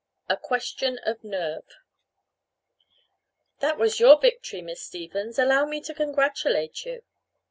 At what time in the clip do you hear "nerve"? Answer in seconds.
1.23-1.75